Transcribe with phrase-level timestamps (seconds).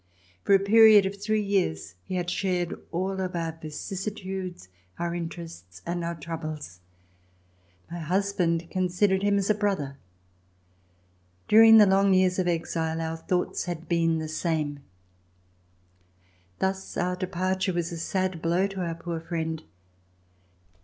[0.45, 5.83] For a period of three years, he had shared all of our vicissitudes, our interests
[5.85, 6.79] and our troubles.
[7.91, 9.97] My husband considered him as a brother.
[11.47, 14.27] During the long years of exile, C256] VISIT TO PARIS our thoughts had been the
[14.27, 14.79] same.
[16.57, 19.61] Thus our departure was a sad blow to our poor friend.